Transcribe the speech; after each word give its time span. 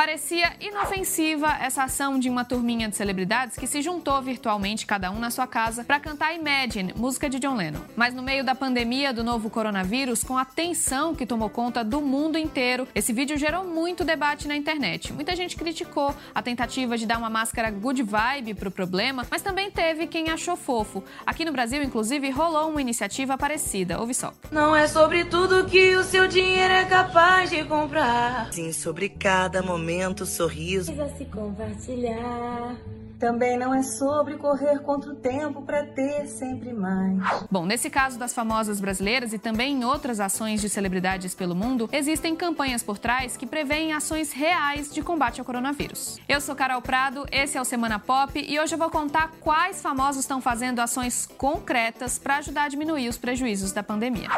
Parecia 0.00 0.54
inofensiva 0.62 1.58
essa 1.60 1.84
ação 1.84 2.18
de 2.18 2.30
uma 2.30 2.42
turminha 2.42 2.88
de 2.88 2.96
celebridades 2.96 3.58
que 3.58 3.66
se 3.66 3.82
juntou 3.82 4.22
virtualmente, 4.22 4.86
cada 4.86 5.10
um 5.10 5.18
na 5.18 5.30
sua 5.30 5.46
casa, 5.46 5.84
para 5.84 6.00
cantar 6.00 6.34
Imagine, 6.34 6.94
música 6.96 7.28
de 7.28 7.38
John 7.38 7.54
Lennon. 7.54 7.82
Mas 7.94 8.14
no 8.14 8.22
meio 8.22 8.42
da 8.42 8.54
pandemia 8.54 9.12
do 9.12 9.22
novo 9.22 9.50
coronavírus, 9.50 10.24
com 10.24 10.38
a 10.38 10.44
tensão 10.46 11.14
que 11.14 11.26
tomou 11.26 11.50
conta 11.50 11.84
do 11.84 12.00
mundo 12.00 12.38
inteiro, 12.38 12.88
esse 12.94 13.12
vídeo 13.12 13.36
gerou 13.36 13.62
muito 13.62 14.02
debate 14.02 14.48
na 14.48 14.56
internet. 14.56 15.12
Muita 15.12 15.36
gente 15.36 15.54
criticou 15.54 16.16
a 16.34 16.40
tentativa 16.40 16.96
de 16.96 17.04
dar 17.04 17.18
uma 17.18 17.28
máscara 17.28 17.70
good 17.70 18.02
vibe 18.02 18.54
pro 18.54 18.70
problema, 18.70 19.26
mas 19.30 19.42
também 19.42 19.70
teve 19.70 20.06
quem 20.06 20.30
achou 20.30 20.56
fofo. 20.56 21.04
Aqui 21.26 21.44
no 21.44 21.52
Brasil, 21.52 21.82
inclusive, 21.82 22.30
rolou 22.30 22.70
uma 22.70 22.80
iniciativa 22.80 23.36
parecida. 23.36 24.00
Ouve 24.00 24.14
só. 24.14 24.32
Não 24.50 24.74
é 24.74 24.88
sobre 24.88 25.26
tudo 25.26 25.66
que 25.66 25.94
o 25.94 26.02
seu 26.02 26.26
dinheiro 26.26 26.72
é 26.72 26.86
capaz 26.86 27.50
de 27.50 27.62
comprar. 27.64 28.50
Sim, 28.50 28.72
sobre 28.72 29.10
cada 29.10 29.60
momento 29.62 29.89
momento, 29.90 30.24
sorriso. 30.24 30.92
Precisa 30.92 31.16
se 31.16 31.24
compartilhar. 31.24 32.76
Também 33.18 33.58
não 33.58 33.74
é 33.74 33.82
sobre 33.82 34.38
correr 34.38 34.78
contra 34.78 35.10
o 35.10 35.14
tempo 35.14 35.60
para 35.60 35.84
ter 35.84 36.26
sempre 36.26 36.72
mais. 36.72 37.18
Bom, 37.50 37.66
nesse 37.66 37.90
caso 37.90 38.18
das 38.18 38.32
famosas 38.32 38.80
brasileiras 38.80 39.34
e 39.34 39.38
também 39.38 39.74
em 39.74 39.84
outras 39.84 40.20
ações 40.20 40.62
de 40.62 40.70
celebridades 40.70 41.34
pelo 41.34 41.54
mundo, 41.54 41.86
existem 41.92 42.34
campanhas 42.34 42.82
por 42.82 42.96
trás 42.96 43.36
que 43.36 43.44
preveem 43.44 43.92
ações 43.92 44.32
reais 44.32 44.90
de 44.90 45.02
combate 45.02 45.38
ao 45.38 45.44
coronavírus. 45.44 46.18
Eu 46.26 46.40
sou 46.40 46.54
Carol 46.54 46.80
Prado, 46.80 47.26
esse 47.30 47.58
é 47.58 47.60
o 47.60 47.64
Semana 47.64 47.98
Pop 47.98 48.40
e 48.40 48.58
hoje 48.58 48.74
eu 48.74 48.78
vou 48.78 48.88
contar 48.88 49.32
quais 49.40 49.82
famosos 49.82 50.22
estão 50.22 50.40
fazendo 50.40 50.78
ações 50.78 51.28
concretas 51.36 52.18
para 52.18 52.38
ajudar 52.38 52.64
a 52.64 52.68
diminuir 52.68 53.10
os 53.10 53.18
prejuízos 53.18 53.70
da 53.70 53.82
pandemia. 53.82 54.30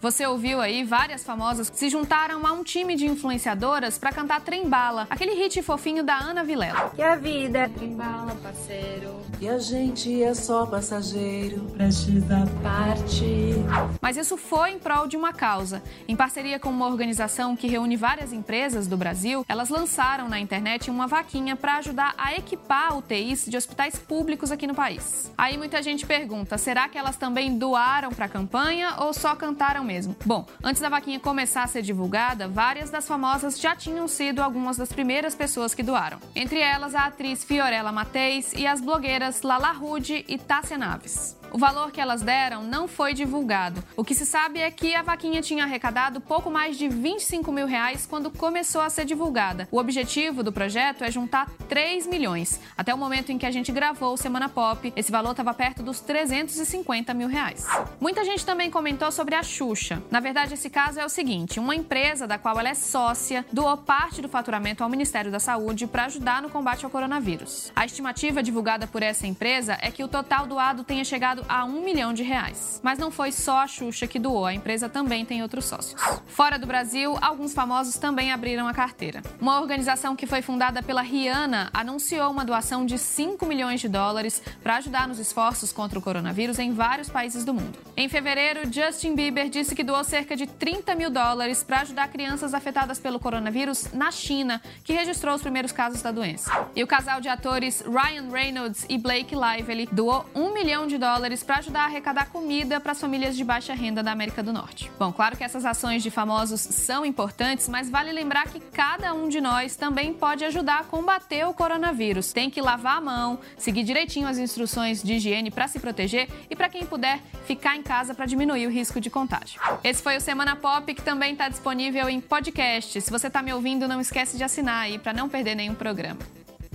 Você 0.00 0.26
ouviu 0.26 0.62
aí 0.62 0.82
várias 0.82 1.22
famosas 1.22 1.68
que 1.68 1.78
se 1.78 1.90
juntaram 1.90 2.46
a 2.46 2.52
um 2.52 2.64
time 2.64 2.96
de 2.96 3.04
influenciadoras 3.04 3.98
para 3.98 4.10
cantar 4.10 4.40
Trembala, 4.40 5.06
aquele 5.10 5.34
hit 5.34 5.60
fofinho 5.60 6.02
da 6.02 6.16
Ana 6.16 6.42
Vilela. 6.42 6.90
Que 6.96 7.02
a 7.02 7.16
vida 7.16 7.58
é 7.58 7.68
Trembala, 7.68 8.34
parceiro. 8.42 9.20
E 9.38 9.46
a 9.46 9.58
gente 9.58 10.22
é 10.22 10.32
só 10.32 10.64
passageiro, 10.64 11.64
prestes 11.74 12.24
a 12.30 12.46
parte. 12.62 13.56
Mas 14.00 14.16
isso 14.16 14.38
foi 14.38 14.70
em 14.70 14.78
prol 14.78 15.06
de 15.06 15.18
uma 15.18 15.34
causa. 15.34 15.82
Em 16.08 16.16
parceria 16.16 16.58
com 16.58 16.70
uma 16.70 16.86
organização 16.86 17.54
que 17.54 17.68
reúne 17.68 17.94
várias 17.94 18.32
empresas 18.32 18.86
do 18.86 18.96
Brasil, 18.96 19.44
elas 19.46 19.68
lançaram 19.68 20.30
na 20.30 20.40
internet 20.40 20.90
uma 20.90 21.06
vaquinha 21.06 21.56
para 21.56 21.76
ajudar 21.76 22.14
a 22.16 22.34
equipar 22.34 22.96
UTIs 22.96 23.44
de 23.46 23.56
hospitais 23.56 23.98
públicos 23.98 24.50
aqui 24.50 24.66
no 24.66 24.74
país. 24.74 25.30
Aí 25.36 25.58
muita 25.58 25.82
gente 25.82 26.06
pergunta: 26.06 26.56
será 26.56 26.88
que 26.88 26.96
elas 26.96 27.16
também 27.16 27.58
doaram 27.58 28.10
para 28.10 28.24
a 28.24 28.30
campanha 28.30 28.94
ou 29.00 29.12
só 29.12 29.36
cantaram 29.36 29.89
mesmo. 29.90 30.14
Bom, 30.24 30.46
antes 30.62 30.80
da 30.80 30.88
vaquinha 30.88 31.18
começar 31.18 31.64
a 31.64 31.66
ser 31.66 31.82
divulgada, 31.82 32.46
várias 32.46 32.90
das 32.90 33.08
famosas 33.08 33.58
já 33.58 33.74
tinham 33.74 34.06
sido 34.06 34.40
algumas 34.40 34.76
das 34.76 34.92
primeiras 34.92 35.34
pessoas 35.34 35.74
que 35.74 35.82
doaram. 35.82 36.20
Entre 36.32 36.60
elas, 36.60 36.94
a 36.94 37.06
atriz 37.06 37.42
Fiorella 37.42 37.90
Mateis 37.90 38.52
e 38.52 38.68
as 38.68 38.80
blogueiras 38.80 39.42
Lala 39.42 39.72
Rude 39.72 40.24
e 40.28 40.38
Tássia 40.38 40.78
Naves. 40.78 41.39
O 41.52 41.58
valor 41.58 41.90
que 41.90 42.00
elas 42.00 42.22
deram 42.22 42.62
não 42.62 42.86
foi 42.86 43.12
divulgado. 43.12 43.82
O 43.96 44.04
que 44.04 44.14
se 44.14 44.24
sabe 44.24 44.60
é 44.60 44.70
que 44.70 44.94
a 44.94 45.02
vaquinha 45.02 45.42
tinha 45.42 45.64
arrecadado 45.64 46.20
pouco 46.20 46.50
mais 46.50 46.78
de 46.78 46.88
25 46.88 47.50
mil 47.50 47.66
reais 47.66 48.06
quando 48.06 48.30
começou 48.30 48.80
a 48.80 48.90
ser 48.90 49.04
divulgada. 49.04 49.68
O 49.70 49.78
objetivo 49.78 50.42
do 50.42 50.52
projeto 50.52 51.02
é 51.02 51.10
juntar 51.10 51.50
3 51.68 52.06
milhões. 52.06 52.60
Até 52.76 52.94
o 52.94 52.98
momento 52.98 53.32
em 53.32 53.38
que 53.38 53.46
a 53.46 53.50
gente 53.50 53.72
gravou 53.72 54.14
o 54.14 54.16
Semana 54.16 54.48
Pop, 54.48 54.92
esse 54.94 55.10
valor 55.10 55.32
estava 55.32 55.52
perto 55.52 55.82
dos 55.82 56.00
350 56.00 57.12
mil 57.14 57.28
reais. 57.28 57.66
Muita 58.00 58.24
gente 58.24 58.46
também 58.46 58.70
comentou 58.70 59.10
sobre 59.10 59.34
a 59.34 59.42
Xuxa. 59.42 60.02
Na 60.10 60.20
verdade, 60.20 60.54
esse 60.54 60.70
caso 60.70 61.00
é 61.00 61.04
o 61.04 61.08
seguinte: 61.08 61.58
uma 61.58 61.74
empresa 61.74 62.26
da 62.26 62.38
qual 62.38 62.58
ela 62.58 62.68
é 62.68 62.74
sócia 62.74 63.44
doou 63.52 63.76
parte 63.76 64.22
do 64.22 64.28
faturamento 64.28 64.84
ao 64.84 64.90
Ministério 64.90 65.30
da 65.30 65.40
Saúde 65.40 65.86
para 65.86 66.04
ajudar 66.04 66.42
no 66.42 66.50
combate 66.50 66.84
ao 66.84 66.90
coronavírus. 66.90 67.72
A 67.74 67.84
estimativa 67.84 68.42
divulgada 68.42 68.86
por 68.86 69.02
essa 69.02 69.26
empresa 69.26 69.76
é 69.80 69.90
que 69.90 70.04
o 70.04 70.08
total 70.08 70.46
doado 70.46 70.84
tenha 70.84 71.04
chegado 71.04 71.39
a 71.48 71.64
um 71.64 71.82
milhão 71.82 72.12
de 72.12 72.22
reais. 72.22 72.80
Mas 72.82 72.98
não 72.98 73.10
foi 73.10 73.32
só 73.32 73.60
a 73.60 73.66
Xuxa 73.66 74.06
que 74.06 74.18
doou, 74.18 74.46
a 74.46 74.54
empresa 74.54 74.88
também 74.88 75.24
tem 75.24 75.42
outros 75.42 75.64
sócios. 75.64 76.00
Fora 76.26 76.58
do 76.58 76.66
Brasil, 76.66 77.16
alguns 77.20 77.54
famosos 77.54 77.96
também 77.96 78.32
abriram 78.32 78.66
a 78.66 78.74
carteira. 78.74 79.22
Uma 79.40 79.60
organização 79.60 80.16
que 80.16 80.26
foi 80.26 80.42
fundada 80.42 80.82
pela 80.82 81.02
Rihanna 81.02 81.70
anunciou 81.72 82.30
uma 82.30 82.44
doação 82.44 82.84
de 82.84 82.98
5 82.98 83.44
milhões 83.46 83.80
de 83.80 83.88
dólares 83.88 84.42
para 84.62 84.76
ajudar 84.76 85.06
nos 85.06 85.18
esforços 85.18 85.72
contra 85.72 85.98
o 85.98 86.02
coronavírus 86.02 86.58
em 86.58 86.72
vários 86.72 87.08
países 87.08 87.44
do 87.44 87.54
mundo. 87.54 87.78
Em 87.96 88.08
fevereiro, 88.08 88.60
Justin 88.72 89.14
Bieber 89.14 89.48
disse 89.48 89.74
que 89.74 89.84
doou 89.84 90.02
cerca 90.02 90.34
de 90.34 90.46
30 90.46 90.94
mil 90.94 91.10
dólares 91.10 91.62
para 91.62 91.80
ajudar 91.80 92.08
crianças 92.08 92.54
afetadas 92.54 92.98
pelo 92.98 93.20
coronavírus 93.20 93.92
na 93.92 94.10
China, 94.10 94.60
que 94.82 94.92
registrou 94.92 95.34
os 95.34 95.42
primeiros 95.42 95.72
casos 95.72 96.02
da 96.02 96.10
doença. 96.10 96.50
E 96.74 96.82
o 96.82 96.86
casal 96.86 97.20
de 97.20 97.28
atores 97.28 97.82
Ryan 97.82 98.30
Reynolds 98.30 98.86
e 98.88 98.98
Blake 98.98 99.34
Lively 99.34 99.88
doou 99.92 100.26
um 100.34 100.52
milhão 100.52 100.86
de 100.86 100.98
dólares 100.98 101.29
dólares 101.30 101.42
para 101.44 101.58
ajudar 101.58 101.82
a 101.82 101.84
arrecadar 101.84 102.26
comida 102.26 102.80
para 102.80 102.92
as 102.92 103.00
famílias 103.00 103.36
de 103.36 103.44
baixa 103.44 103.72
renda 103.72 104.02
da 104.02 104.10
América 104.10 104.42
do 104.42 104.52
Norte. 104.52 104.90
Bom, 104.98 105.12
claro 105.12 105.36
que 105.36 105.44
essas 105.44 105.64
ações 105.64 106.02
de 106.02 106.10
famosos 106.10 106.60
são 106.60 107.06
importantes, 107.06 107.68
mas 107.68 107.88
vale 107.88 108.10
lembrar 108.12 108.48
que 108.48 108.58
cada 108.58 109.14
um 109.14 109.28
de 109.28 109.40
nós 109.40 109.76
também 109.76 110.12
pode 110.12 110.44
ajudar 110.44 110.80
a 110.80 110.84
combater 110.84 111.46
o 111.46 111.54
coronavírus. 111.54 112.32
Tem 112.32 112.50
que 112.50 112.60
lavar 112.60 112.96
a 112.96 113.00
mão, 113.00 113.38
seguir 113.56 113.84
direitinho 113.84 114.26
as 114.26 114.38
instruções 114.38 115.02
de 115.02 115.14
higiene 115.14 115.50
para 115.50 115.68
se 115.68 115.78
proteger 115.78 116.28
e 116.48 116.56
para 116.56 116.68
quem 116.68 116.84
puder 116.84 117.20
ficar 117.46 117.76
em 117.76 117.82
casa 117.82 118.14
para 118.14 118.26
diminuir 118.26 118.66
o 118.66 118.70
risco 118.70 119.00
de 119.00 119.08
contágio. 119.08 119.60
Esse 119.84 120.02
foi 120.02 120.16
o 120.16 120.20
Semana 120.20 120.56
Pop 120.56 120.92
que 120.92 121.02
também 121.02 121.32
está 121.32 121.48
disponível 121.48 122.08
em 122.08 122.20
podcast. 122.20 123.00
Se 123.00 123.10
você 123.10 123.28
está 123.28 123.40
me 123.40 123.52
ouvindo, 123.52 123.86
não 123.86 124.00
esquece 124.00 124.36
de 124.36 124.42
assinar 124.42 124.82
aí 124.82 124.98
para 124.98 125.12
não 125.12 125.28
perder 125.28 125.54
nenhum 125.54 125.74
programa. 125.74 126.18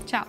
Tchau. 0.06 0.26